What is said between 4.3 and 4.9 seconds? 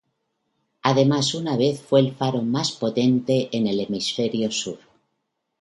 sur.